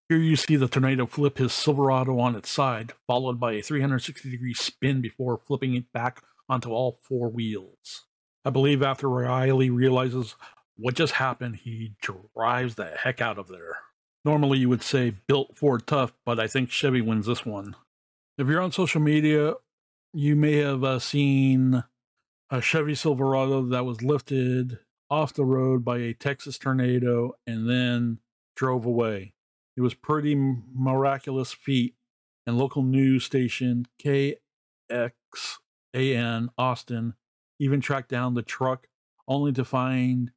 Here 0.10 0.18
you 0.18 0.36
see 0.36 0.56
the 0.56 0.68
tornado 0.68 1.06
flip 1.06 1.38
his 1.38 1.54
Silverado 1.54 2.18
on 2.20 2.36
its 2.36 2.50
side, 2.50 2.94
followed 3.06 3.40
by 3.40 3.54
a 3.54 3.62
360 3.62 4.30
degree 4.32 4.56
spin 4.56 5.00
before 5.00 5.38
flipping 5.38 5.76
it 5.76 5.94
back 5.94 6.24
onto 6.50 6.72
all 6.72 7.00
four 7.04 7.30
wheels. 7.30 8.06
I 8.44 8.50
believe 8.50 8.82
after 8.82 9.08
Riley 9.08 9.70
realizes 9.70 10.36
what 10.76 10.96
just 10.96 11.14
happened, 11.14 11.58
he 11.58 11.94
drives 12.02 12.76
the 12.76 12.86
heck 12.98 13.22
out 13.22 13.38
of 13.38 13.48
there. 13.48 13.78
Normally 14.24 14.58
you 14.58 14.70
would 14.70 14.82
say 14.82 15.14
built 15.28 15.56
Ford 15.56 15.86
tough, 15.86 16.14
but 16.26 16.40
I 16.40 16.48
think 16.48 16.72
Chevy 16.72 17.02
wins 17.02 17.28
this 17.28 17.46
one. 17.46 17.76
If 18.40 18.48
you're 18.48 18.62
on 18.62 18.72
social 18.72 19.02
media, 19.02 19.54
you 20.14 20.36
may 20.36 20.58
have 20.58 20.84
uh, 20.84 20.98
seen 20.98 21.84
a 22.50 22.62
Chevy 22.62 22.96
Silverado 22.96 23.64
that 23.64 23.86
was 23.86 24.04
lifted 24.04 24.80
off 25.10 25.34
the 25.34 25.46
road 25.46 25.84
by 25.84 25.98
a 25.98 26.14
Texas 26.14 26.58
tornado 26.58 27.34
and 27.48 27.70
then 27.70 28.20
drove 28.56 28.86
away. 28.86 29.34
It 29.76 29.82
was 29.82 29.94
pretty 29.94 30.36
miraculous 30.36 31.52
feat, 31.54 31.96
and 32.48 32.58
local 32.58 32.84
news 32.84 33.24
station 33.26 33.88
KXAN 34.04 34.38
Austin 36.58 37.14
even 37.60 37.82
tracked 37.82 38.10
down 38.10 38.34
the 38.36 38.42
truck 38.42 38.88
only 39.28 39.52
to 39.54 39.66
find 39.66 40.32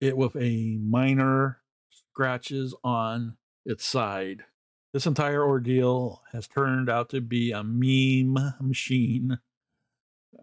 it 0.00 0.16
with 0.16 0.36
a 0.36 0.78
minor 0.80 1.60
scratches 1.90 2.74
on 2.84 3.36
its 3.66 3.84
side. 3.84 4.44
This 4.92 5.06
entire 5.06 5.44
ordeal 5.44 6.22
has 6.32 6.46
turned 6.46 6.88
out 6.88 7.10
to 7.10 7.20
be 7.20 7.50
a 7.50 7.62
meme 7.64 8.54
machine 8.60 9.40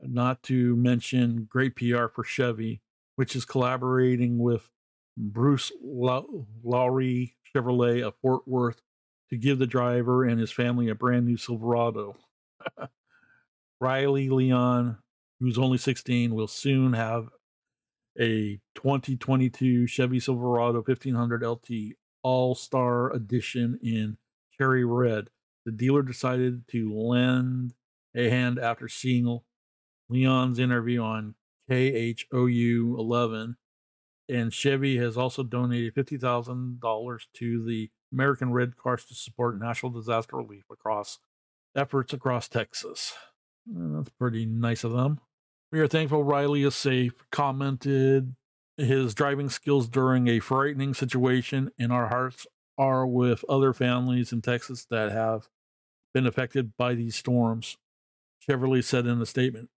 not 0.10 0.44
to 0.44 0.76
mention 0.76 1.48
great 1.50 1.76
PR 1.76 2.08
for 2.08 2.24
Chevy, 2.24 2.82
which 3.16 3.36
is 3.36 3.46
collaborating 3.46 4.40
with 4.40 4.70
Bruce 5.18 5.72
Lowrie 5.84 7.34
Chevrolet 7.54 8.06
of 8.06 8.16
Fort 8.22 8.48
Worth 8.48 8.82
to 9.30 9.38
give 9.38 9.60
the 9.60 9.68
driver 9.68 10.24
and 10.24 10.40
his 10.40 10.52
family 10.52 10.90
a 10.90 10.96
brand 10.96 11.26
new 11.26 11.38
Silverado. 11.38 12.18
Riley 13.82 14.30
Leon, 14.30 14.98
who's 15.40 15.58
only 15.58 15.78
16, 15.78 16.34
will 16.34 16.48
soon 16.48 16.94
have 16.94 17.30
a 18.20 18.60
2022 18.76 19.88
Chevy 19.88 20.20
Silverado 20.20 20.80
1500 20.80 21.44
LT 21.44 21.70
All 22.24 22.56
Star 22.56 23.12
Edition 23.12 23.80
in 23.84 24.18
cherry 24.58 24.86
red. 24.86 25.30
The 25.66 25.72
dealer 25.72 26.04
decided 26.04 26.68
to 26.70 26.94
lend 26.94 27.74
a 28.16 28.30
hand 28.30 28.60
after 28.60 28.88
seeing 28.88 29.28
Leon's 30.10 30.60
interview 30.60 31.02
on 31.02 31.36
KHOU 31.70 32.98
11, 32.98 33.58
and 34.30 34.54
Chevy 34.54 34.98
has 34.98 35.18
also 35.18 35.44
donated 35.44 35.96
$50,000 35.96 37.22
to 37.34 37.66
the 37.66 37.90
American 38.12 38.52
Red 38.52 38.76
Cross 38.76 39.06
to 39.06 39.16
support 39.16 39.60
national 39.60 39.92
disaster 39.92 40.38
relief 40.38 40.66
across 40.72 41.20
efforts 41.76 42.14
across 42.14 42.48
Texas. 42.48 43.14
Eh, 43.70 43.80
that's 43.96 44.10
pretty 44.10 44.46
nice 44.46 44.84
of 44.84 44.94
them. 44.94 45.20
We 45.72 45.80
are 45.80 45.88
thankful 45.88 46.24
Riley 46.24 46.64
is 46.64 46.76
safe, 46.76 47.14
commented 47.32 48.36
his 48.78 49.14
driving 49.14 49.50
skills 49.50 49.88
during 49.88 50.28
a 50.28 50.40
frightening 50.40 50.94
situation, 50.94 51.72
and 51.78 51.92
our 51.92 52.08
hearts 52.08 52.46
are 52.78 53.08
with 53.08 53.44
other 53.50 53.74
families 53.74 54.32
in 54.32 54.42
Texas 54.42 54.86
that 54.90 55.12
have 55.12 55.50
been 56.14 56.26
affected 56.26 56.78
by 56.78 56.94
these 56.94 57.16
storms. 57.16 57.78
Chevrolet 58.48 58.84
said 58.84 59.08
in 59.08 59.22
a 59.22 59.26
statement. 59.26 59.70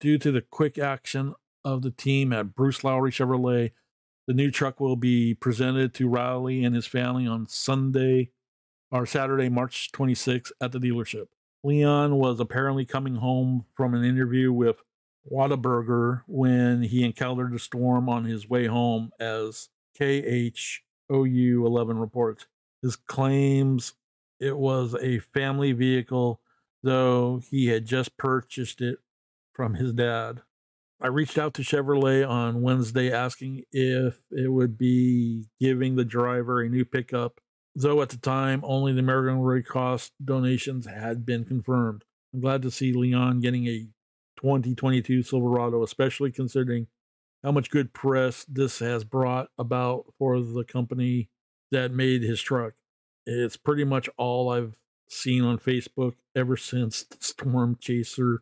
Due 0.00 0.18
to 0.18 0.32
the 0.32 0.42
quick 0.42 0.78
action 0.78 1.34
of 1.64 1.82
the 1.82 1.90
team 1.90 2.32
at 2.32 2.54
Bruce 2.54 2.82
Lowrie 2.82 3.12
Chevrolet, 3.12 3.72
the 4.26 4.34
new 4.34 4.50
truck 4.50 4.80
will 4.80 4.96
be 4.96 5.34
presented 5.34 5.94
to 5.94 6.08
Riley 6.08 6.64
and 6.64 6.74
his 6.74 6.86
family 6.86 7.26
on 7.26 7.46
Sunday 7.46 8.30
or 8.90 9.06
Saturday, 9.06 9.48
March 9.48 9.90
26 9.92 10.52
at 10.60 10.72
the 10.72 10.78
dealership. 10.78 11.26
Leon 11.64 12.16
was 12.16 12.40
apparently 12.40 12.84
coming 12.84 13.16
home 13.16 13.64
from 13.74 13.94
an 13.94 14.04
interview 14.04 14.52
with 14.52 14.82
Whataburger 15.30 16.22
when 16.26 16.82
he 16.82 17.04
encountered 17.04 17.54
a 17.54 17.58
storm 17.58 18.08
on 18.08 18.24
his 18.24 18.48
way 18.48 18.66
home, 18.66 19.10
as 19.20 19.68
KHOU 19.98 20.80
11 21.08 21.98
reports. 21.98 22.46
His 22.82 22.96
claims 22.96 23.94
it 24.40 24.58
was 24.58 24.96
a 25.00 25.20
family 25.20 25.72
vehicle, 25.72 26.40
though 26.82 27.40
he 27.48 27.68
had 27.68 27.86
just 27.86 28.16
purchased 28.16 28.80
it 28.80 28.98
from 29.52 29.74
his 29.74 29.92
dad. 29.92 30.42
I 31.00 31.08
reached 31.08 31.36
out 31.36 31.54
to 31.54 31.62
Chevrolet 31.62 32.28
on 32.28 32.62
Wednesday 32.62 33.12
asking 33.12 33.64
if 33.72 34.20
it 34.30 34.52
would 34.52 34.78
be 34.78 35.46
giving 35.60 35.96
the 35.96 36.04
driver 36.04 36.60
a 36.60 36.68
new 36.68 36.84
pickup, 36.84 37.40
though 37.74 38.02
at 38.02 38.10
the 38.10 38.18
time 38.18 38.60
only 38.64 38.92
the 38.92 39.00
American 39.00 39.40
Red 39.40 39.66
Cross 39.66 40.12
donations 40.24 40.86
had 40.86 41.26
been 41.26 41.44
confirmed. 41.44 42.04
I'm 42.32 42.40
glad 42.40 42.62
to 42.62 42.70
see 42.70 42.92
Leon 42.92 43.40
getting 43.40 43.66
a 43.66 43.88
2022 44.36 45.24
Silverado, 45.24 45.82
especially 45.82 46.30
considering 46.30 46.86
how 47.42 47.50
much 47.50 47.70
good 47.70 47.92
press 47.92 48.44
this 48.48 48.78
has 48.78 49.02
brought 49.02 49.48
about 49.58 50.06
for 50.18 50.40
the 50.40 50.64
company 50.64 51.30
that 51.72 51.92
made 51.92 52.22
his 52.22 52.40
truck. 52.40 52.74
It's 53.26 53.56
pretty 53.56 53.84
much 53.84 54.08
all 54.16 54.50
I've 54.50 54.76
seen 55.08 55.42
on 55.42 55.58
Facebook 55.58 56.14
ever 56.36 56.56
since 56.56 57.02
the 57.02 57.16
Storm 57.20 57.76
Chaser 57.80 58.40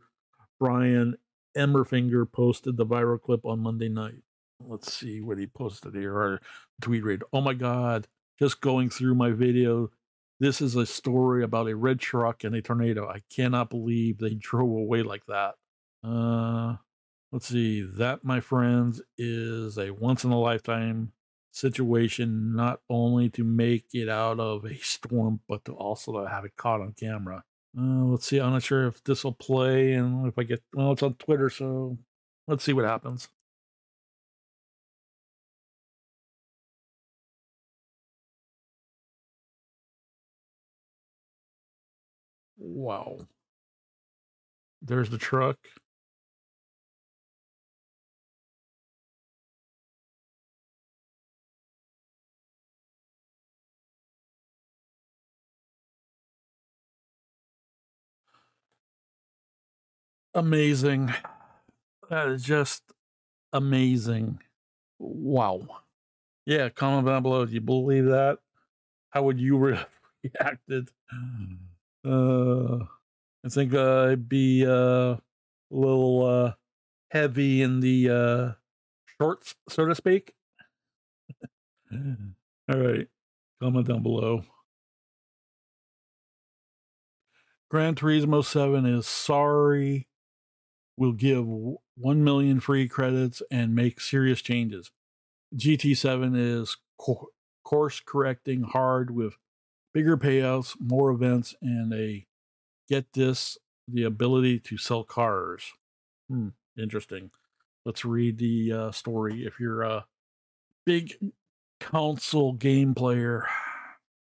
Brian 0.61 1.17
Emfinger 1.57 2.31
posted 2.31 2.77
the 2.77 2.87
viral 2.87 3.21
clip 3.21 3.45
on 3.47 3.61
Monday 3.61 3.89
night. 3.89 4.23
Let's 4.61 4.93
see 4.93 5.21
what 5.23 5.39
he 5.39 5.47
posted 5.47 5.95
here 5.95 6.15
or 6.15 6.41
tweet 6.83 7.03
read. 7.03 7.23
Oh 7.33 7.41
my 7.41 7.55
God, 7.55 8.07
just 8.39 8.61
going 8.61 8.91
through 8.91 9.15
my 9.15 9.31
video. 9.31 9.91
This 10.39 10.61
is 10.61 10.77
a 10.77 10.87
story 10.87 11.43
about 11.43 11.69
a 11.69 11.77
red 11.77 11.99
truck 11.99 12.45
and 12.45 12.55
a 12.55 12.63
tornado. 12.63 13.09
I 13.09 13.23
cannot 13.35 13.71
believe 13.71 14.19
they 14.19 14.35
drove 14.35 14.71
away 14.71 15.03
like 15.03 15.25
that. 15.27 15.55
Uh, 16.05 16.77
let's 17.33 17.49
see. 17.49 17.83
That, 17.83 18.25
my 18.25 18.41
friends, 18.41 19.03
is 19.19 19.79
a 19.79 19.91
once 19.91 20.25
in 20.25 20.31
a 20.31 20.39
lifetime 20.39 21.13
situation, 21.53 22.55
not 22.55 22.81
only 22.89 23.29
to 23.31 23.45
make 23.45 23.87
it 23.93 24.09
out 24.09 24.41
of 24.41 24.65
a 24.65 24.77
storm, 24.77 25.41
but 25.49 25.65
to 25.65 25.73
also 25.73 26.25
have 26.27 26.45
it 26.45 26.57
caught 26.57 26.81
on 26.81 26.93
camera. 26.93 27.45
Uh, 27.79 28.05
let's 28.05 28.27
see. 28.27 28.41
I'm 28.41 28.53
not 28.53 28.63
sure 28.63 28.87
if 28.89 29.03
this 29.05 29.23
will 29.25 29.33
play 29.35 29.93
and 29.95 30.27
if 30.27 30.39
I 30.39 30.43
get, 30.45 30.63
well, 30.75 30.93
it's 30.93 31.03
on 31.03 31.15
Twitter, 31.15 31.49
so 31.51 31.99
let's 32.49 32.65
see 32.65 32.73
what 32.73 32.85
happens. 32.85 33.29
Wow. 42.59 43.27
There's 44.83 45.09
the 45.11 45.19
truck. 45.19 45.59
Amazing. 60.35 61.13
That 62.09 62.29
is 62.29 62.43
just 62.43 62.83
amazing. 63.53 64.39
Wow. 64.99 65.61
Yeah, 66.47 66.69
comment 66.69 67.07
down 67.07 67.23
below. 67.23 67.47
Do 67.47 67.53
you 67.53 67.61
believe 67.61 68.07
that? 68.07 68.39
How 69.11 69.23
would 69.25 69.41
you 69.41 69.57
re- 69.59 69.85
reacted? 70.23 70.91
Uh, 72.07 72.85
I 73.45 73.49
think 73.49 73.75
uh, 73.75 74.07
it'd 74.07 74.29
be 74.29 74.65
uh, 74.65 74.71
a 74.73 75.21
little 75.71 76.27
uh, 76.27 76.53
heavy 77.11 77.63
in 77.63 77.81
the 77.81 78.11
uh, 78.11 78.53
shorts, 79.21 79.55
so 79.69 79.87
to 79.87 79.95
speak. 79.95 80.33
All 81.93 82.79
right. 82.79 83.09
Comment 83.61 83.87
down 83.87 84.03
below. 84.03 84.45
Gran 87.69 87.95
Turismo 87.95 88.45
7 88.45 88.87
is 88.87 89.07
sorry 89.07 90.07
will 91.01 91.13
give 91.13 91.47
1 91.47 92.23
million 92.23 92.61
free 92.61 92.87
credits 92.87 93.43
and 93.51 93.75
make 93.75 94.01
serious 94.01 94.43
changes. 94.43 94.91
GT7 95.57 96.37
is 96.37 96.77
co- 96.99 97.31
course 97.65 98.03
correcting 98.05 98.65
hard 98.65 99.11
with 99.11 99.35
bigger 99.95 100.19
payouts, 100.19 100.77
more 100.79 101.11
events, 101.11 101.55
and 101.63 101.95
a 101.95 102.27
get 102.89 103.15
this 103.15 103.57
the 103.89 104.05
ability 104.05 104.61
to 104.61 104.77
sell 104.77 105.03
cars. 105.03 105.73
Hmm, 106.29 106.49
interesting. 106.79 107.31
Let's 107.87 108.05
read 108.05 108.37
the 108.37 108.73
uh, 108.73 108.93
story. 108.93 109.47
If 109.47 109.59
you're 109.59 109.83
a 109.83 110.05
big 110.85 111.15
console 111.81 112.53
game 112.53 112.95
player, 112.95 113.47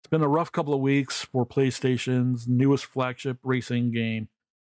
it's 0.00 0.10
been 0.10 0.22
a 0.22 0.28
rough 0.28 0.52
couple 0.52 0.74
of 0.74 0.80
weeks 0.80 1.22
for 1.24 1.44
PlayStation's 1.44 2.46
newest 2.46 2.86
flagship 2.86 3.38
racing 3.42 3.90
game 3.90 4.28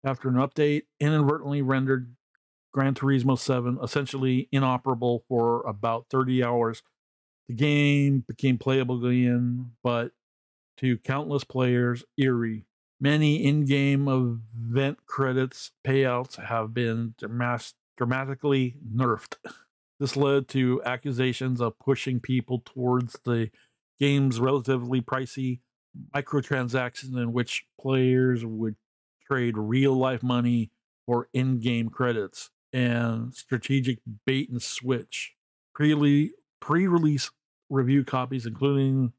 after 0.05 0.29
an 0.29 0.35
update 0.35 0.83
inadvertently 1.01 1.63
rendered 1.63 2.15
Gran 2.73 2.95
Turismo 2.95 3.39
7 3.39 3.79
essentially 3.83 4.49
inoperable 4.53 5.25
for 5.29 5.63
about 5.67 6.07
30 6.11 6.43
hours. 6.45 6.83
The 7.49 7.55
game 7.55 8.25
became 8.27 8.59
playable 8.59 9.05
again, 9.05 9.73
but 9.83 10.13
to 10.79 10.99
countless 10.99 11.45
players, 11.45 12.05
eerie. 12.19 12.67
Many 13.01 13.45
in 13.45 13.65
game 13.65 14.09
event 14.09 14.99
credits 15.07 15.73
payouts 15.87 16.43
have 16.43 16.75
been 16.75 17.15
dramatically 17.97 18.77
nerfed. 18.95 19.37
This 20.01 20.17
led 20.17 20.49
to 20.49 20.83
accusations 20.85 21.61
of 21.61 21.79
pushing 21.79 22.19
people 22.19 22.61
towards 22.65 23.17
the 23.25 23.51
game's 24.01 24.41
relatively 24.41 25.01
pricey 25.01 25.61
microtransactions 26.15 27.17
in 27.17 27.33
which 27.33 27.67
players 27.81 28.45
would 28.45 28.75
trade 29.27 29.57
real 29.57 29.95
life 29.95 30.23
money 30.23 30.71
for 31.07 31.29
in 31.33 31.61
game 31.61 31.89
credits 31.89 32.51
and 32.73 33.35
strategic 33.35 33.99
bait 34.27 34.51
and 34.51 34.63
switch. 34.63 35.35
Pre 35.75 36.87
release 36.87 37.31
review 37.71 38.05
copies, 38.05 38.47
including 38.47 39.13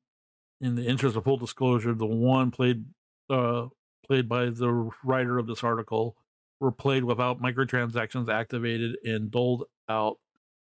in 0.62 0.76
the 0.76 0.86
interest 0.86 1.16
of 1.16 1.24
full 1.24 1.38
disclosure, 1.38 1.94
the 1.94 2.06
one 2.06 2.52
played 2.52 2.86
uh, 3.30 3.68
played 4.06 4.30
by 4.30 4.46
the 4.46 4.90
writer 5.04 5.38
of 5.38 5.48
this 5.48 5.64
article 5.64 6.16
were 6.60 6.72
played 6.72 7.04
without 7.04 7.42
microtransactions 7.42 8.30
activated 8.30 8.98
and 9.04 9.32
doled 9.32 9.66
out 9.90 10.18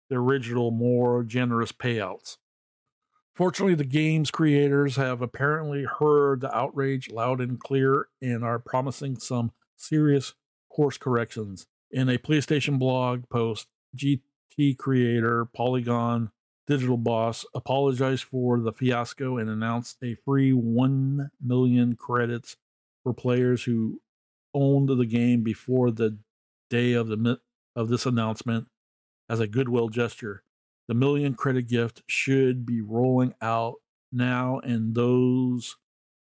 the 0.09 0.15
original 0.15 0.71
more 0.71 1.23
generous 1.23 1.71
payouts. 1.71 2.37
Fortunately, 3.35 3.75
the 3.75 3.85
game's 3.85 4.29
creators 4.29 4.97
have 4.97 5.21
apparently 5.21 5.85
heard 5.85 6.41
the 6.41 6.55
outrage 6.55 7.09
loud 7.09 7.39
and 7.39 7.59
clear 7.59 8.07
and 8.21 8.43
are 8.43 8.59
promising 8.59 9.17
some 9.17 9.51
serious 9.77 10.33
course 10.69 10.97
corrections. 10.97 11.65
In 11.91 12.09
a 12.09 12.17
PlayStation 12.17 12.77
blog 12.77 13.27
post, 13.29 13.67
GT 13.95 14.77
creator 14.77 15.45
Polygon 15.45 16.31
Digital 16.67 16.97
Boss 16.97 17.45
apologized 17.53 18.23
for 18.23 18.59
the 18.59 18.71
fiasco 18.71 19.37
and 19.37 19.49
announced 19.49 19.97
a 20.03 20.15
free 20.25 20.53
1 20.53 21.31
million 21.41 21.95
credits 21.95 22.57
for 23.03 23.13
players 23.13 23.63
who 23.63 24.01
owned 24.53 24.89
the 24.89 25.05
game 25.05 25.41
before 25.43 25.91
the 25.91 26.19
day 26.69 26.93
of 26.93 27.07
the 27.07 27.39
of 27.75 27.89
this 27.89 28.05
announcement 28.05 28.67
as 29.29 29.39
a 29.39 29.47
goodwill 29.47 29.89
gesture. 29.89 30.43
The 30.91 30.95
million 30.95 31.35
credit 31.35 31.69
gift 31.69 32.03
should 32.05 32.65
be 32.65 32.81
rolling 32.81 33.33
out 33.41 33.75
now 34.11 34.59
and 34.59 34.93
those 34.93 35.77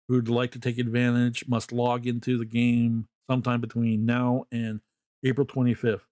who'd 0.06 0.28
like 0.28 0.52
to 0.52 0.60
take 0.60 0.78
advantage 0.78 1.48
must 1.48 1.72
log 1.72 2.06
into 2.06 2.38
the 2.38 2.44
game 2.44 3.08
sometime 3.28 3.60
between 3.60 4.06
now 4.06 4.44
and 4.52 4.80
April 5.24 5.48
25th. 5.48 6.02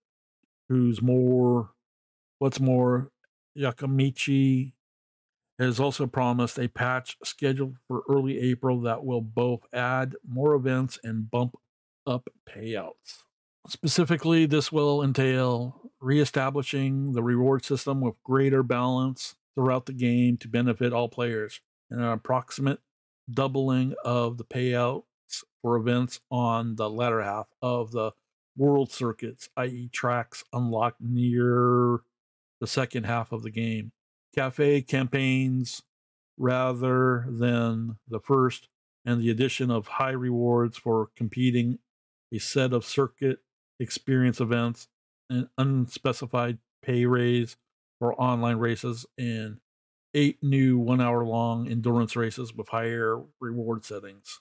Who's 0.68 1.00
more 1.00 1.70
what's 2.40 2.58
more 2.58 3.12
Yakamichi 3.56 4.72
has 5.60 5.78
also 5.78 6.08
promised 6.08 6.58
a 6.58 6.66
patch 6.66 7.18
scheduled 7.22 7.76
for 7.86 8.02
early 8.08 8.40
April 8.40 8.80
that 8.80 9.04
will 9.04 9.20
both 9.20 9.60
add 9.72 10.16
more 10.28 10.56
events 10.56 10.98
and 11.04 11.30
bump 11.30 11.54
up 12.04 12.28
payouts. 12.48 13.22
Specifically, 13.68 14.44
this 14.44 14.72
will 14.72 15.04
entail 15.04 15.79
reestablishing 16.00 17.12
the 17.12 17.22
reward 17.22 17.64
system 17.64 18.00
with 18.00 18.22
greater 18.24 18.62
balance 18.62 19.36
throughout 19.54 19.86
the 19.86 19.92
game 19.92 20.36
to 20.38 20.48
benefit 20.48 20.92
all 20.92 21.08
players, 21.08 21.60
and 21.90 22.00
an 22.00 22.08
approximate 22.08 22.80
doubling 23.30 23.94
of 24.04 24.38
the 24.38 24.44
payouts 24.44 25.04
for 25.62 25.76
events 25.76 26.20
on 26.30 26.76
the 26.76 26.88
latter 26.88 27.22
half 27.22 27.48
of 27.60 27.92
the 27.92 28.12
world 28.56 28.90
circuits, 28.90 29.48
i.e., 29.56 29.88
tracks 29.92 30.44
unlocked 30.52 31.00
near 31.00 32.00
the 32.60 32.66
second 32.66 33.04
half 33.04 33.32
of 33.32 33.42
the 33.42 33.50
game. 33.50 33.92
Cafe 34.34 34.82
campaigns 34.82 35.82
rather 36.38 37.26
than 37.28 37.98
the 38.08 38.20
first, 38.20 38.68
and 39.04 39.20
the 39.20 39.30
addition 39.30 39.70
of 39.70 39.86
high 39.86 40.10
rewards 40.10 40.76
for 40.76 41.10
competing 41.16 41.78
a 42.32 42.38
set 42.38 42.72
of 42.72 42.84
circuit 42.84 43.40
experience 43.78 44.40
events, 44.40 44.88
an 45.30 45.48
unspecified 45.58 46.58
pay 46.82 47.06
raise 47.06 47.56
for 47.98 48.20
online 48.20 48.56
races, 48.56 49.06
and 49.18 49.58
eight 50.14 50.42
new 50.42 50.78
one 50.78 51.00
hour 51.00 51.24
long 51.24 51.68
endurance 51.68 52.16
races 52.16 52.54
with 52.54 52.68
higher 52.68 53.22
reward 53.40 53.84
settings. 53.84 54.40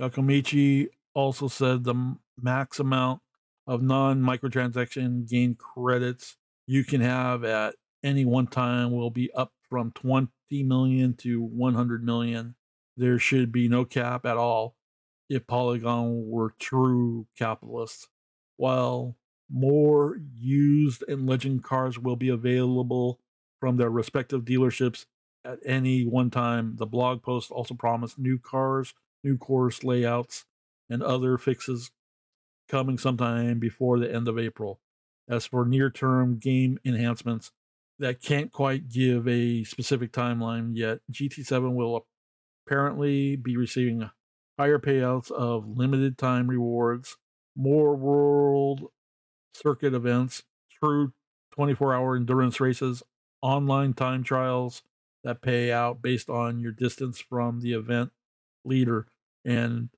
Yakamichi 0.00 0.88
also 1.14 1.48
said 1.48 1.84
the 1.84 2.16
max 2.40 2.78
amount 2.78 3.20
of 3.66 3.82
non 3.82 4.20
microtransaction 4.22 5.28
gain 5.28 5.54
credits 5.56 6.36
you 6.66 6.84
can 6.84 7.00
have 7.00 7.44
at 7.44 7.74
any 8.04 8.24
one 8.24 8.46
time 8.46 8.92
will 8.92 9.10
be 9.10 9.30
up 9.32 9.52
from 9.68 9.92
20 9.92 10.30
million 10.50 11.14
to 11.14 11.42
100 11.42 12.04
million. 12.04 12.54
There 12.96 13.18
should 13.18 13.52
be 13.52 13.68
no 13.68 13.84
cap 13.84 14.26
at 14.26 14.36
all 14.36 14.76
if 15.28 15.46
Polygon 15.46 16.28
were 16.28 16.54
true 16.58 17.26
capitalists. 17.36 18.08
While 18.56 19.16
more 19.50 20.18
used 20.34 21.04
and 21.08 21.28
legend 21.28 21.62
cars 21.62 21.98
will 21.98 22.16
be 22.16 22.28
available 22.28 23.20
from 23.60 23.76
their 23.76 23.90
respective 23.90 24.42
dealerships 24.42 25.06
at 25.44 25.58
any 25.64 26.04
one 26.04 26.30
time, 26.30 26.76
the 26.76 26.86
blog 26.86 27.22
post 27.22 27.50
also 27.50 27.74
promised 27.74 28.18
new 28.18 28.38
cars, 28.38 28.94
new 29.22 29.38
course 29.38 29.84
layouts, 29.84 30.44
and 30.90 31.02
other 31.02 31.38
fixes 31.38 31.90
coming 32.68 32.98
sometime 32.98 33.58
before 33.58 33.98
the 33.98 34.12
end 34.12 34.28
of 34.28 34.38
April. 34.38 34.80
As 35.28 35.46
for 35.46 35.64
near 35.64 35.90
term 35.90 36.38
game 36.38 36.78
enhancements, 36.84 37.52
that 37.98 38.22
can't 38.22 38.52
quite 38.52 38.88
give 38.88 39.26
a 39.26 39.64
specific 39.64 40.12
timeline 40.12 40.70
yet. 40.74 41.00
GT7 41.12 41.74
will 41.74 42.06
apparently 42.66 43.36
be 43.36 43.56
receiving 43.56 44.10
higher 44.58 44.78
payouts 44.78 45.30
of 45.30 45.66
limited 45.66 46.18
time 46.18 46.48
rewards, 46.48 47.16
more 47.56 47.96
world 47.96 48.86
circuit 49.54 49.94
events, 49.94 50.44
true 50.82 51.12
24 51.52 51.94
hour 51.94 52.16
endurance 52.16 52.60
races, 52.60 53.02
online 53.42 53.94
time 53.94 54.22
trials 54.22 54.82
that 55.24 55.42
pay 55.42 55.72
out 55.72 56.00
based 56.00 56.30
on 56.30 56.60
your 56.60 56.72
distance 56.72 57.20
from 57.20 57.60
the 57.60 57.72
event 57.72 58.10
leader, 58.64 59.06
and 59.44 59.88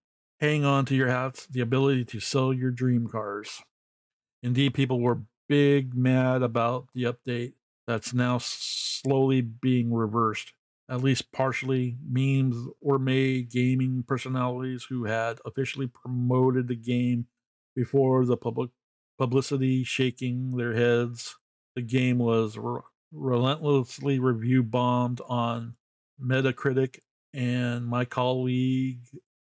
hang 0.40 0.64
on 0.64 0.86
to 0.86 0.94
your 0.94 1.08
hats, 1.08 1.46
the 1.46 1.60
ability 1.60 2.04
to 2.04 2.20
sell 2.20 2.52
your 2.52 2.70
dream 2.70 3.06
cars. 3.06 3.62
Indeed, 4.42 4.72
people 4.72 5.00
were 5.00 5.22
big 5.48 5.94
mad 5.94 6.42
about 6.42 6.88
the 6.94 7.02
update 7.04 7.52
that's 7.90 8.14
now 8.14 8.38
slowly 8.38 9.40
being 9.40 9.92
reversed. 9.92 10.52
At 10.88 11.02
least 11.02 11.32
partially, 11.32 11.96
memes 12.08 12.68
were 12.80 13.00
made 13.00 13.50
gaming 13.50 14.04
personalities 14.06 14.86
who 14.88 15.04
had 15.06 15.38
officially 15.44 15.88
promoted 15.88 16.68
the 16.68 16.76
game 16.76 17.26
before 17.74 18.24
the 18.24 18.36
public 18.36 18.70
publicity 19.18 19.82
shaking 19.82 20.56
their 20.56 20.74
heads. 20.74 21.36
The 21.74 21.82
game 21.82 22.18
was 22.18 22.56
re- 22.56 22.80
relentlessly 23.12 24.20
review 24.20 24.62
bombed 24.62 25.20
on 25.28 25.74
Metacritic, 26.22 27.00
and 27.34 27.86
my 27.86 28.04
colleague 28.04 29.00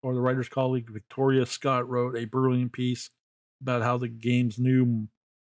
or 0.03 0.14
the 0.14 0.21
writer's 0.21 0.49
colleague 0.49 0.88
Victoria 0.88 1.47
Scott 1.47 1.88
wrote 1.88 2.16
a 2.16 2.27
brilliant 2.27 2.73
piece 2.73 3.11
about 3.61 3.83
how 3.83 3.99
the 3.99 4.09
game's 4.09 4.59
new 4.59 5.09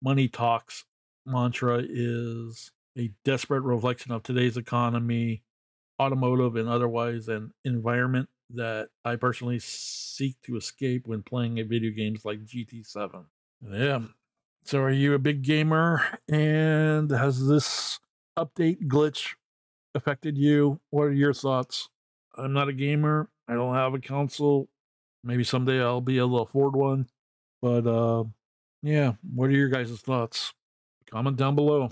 money 0.03 0.27
talks 0.27 0.85
mantra 1.27 1.83
is 1.89 2.73
a 2.99 3.11
desperate 3.25 3.63
reflection 3.63 4.13
of 4.13 4.23
today's 4.23 4.57
economy, 4.57 5.43
automotive 6.01 6.57
and 6.57 6.69
otherwise, 6.69 7.29
an 7.29 7.53
environment 7.65 8.29
that 8.51 8.89
I 9.05 9.17
personally 9.17 9.59
seek 9.61 10.37
to 10.43 10.57
escape 10.57 11.07
when 11.07 11.23
playing 11.23 11.59
a 11.59 11.65
video 11.65 11.91
games 11.91 12.25
like 12.25 12.45
GT7. 12.45 13.25
Yeah. 13.71 14.01
So, 14.65 14.81
are 14.81 14.91
you 14.91 15.15
a 15.15 15.19
big 15.19 15.43
gamer? 15.43 16.03
And 16.31 17.11
has 17.11 17.47
this 17.47 17.99
update 18.39 18.87
glitch 18.87 19.35
affected 19.95 20.37
you? 20.37 20.81
What 20.91 21.05
are 21.05 21.13
your 21.13 21.35
thoughts? 21.35 21.89
I'm 22.37 22.53
not 22.53 22.69
a 22.69 22.73
gamer. 22.73 23.29
I 23.49 23.55
don't 23.55 23.75
have 23.75 23.95
a 23.95 23.99
console. 23.99 24.69
Maybe 25.25 25.45
someday 25.45 25.81
I'll 25.81 26.01
be 26.01 26.19
able 26.19 26.39
to 26.39 26.49
afford 26.51 26.77
one. 26.77 27.09
But 27.61 27.87
uh, 27.87 28.25
yeah, 28.83 29.13
what 29.35 29.51
are 29.51 29.53
your 29.53 29.69
guys' 29.69 30.01
thoughts? 30.01 30.53
Comment 31.12 31.37
down 31.37 31.55
below. 31.55 31.90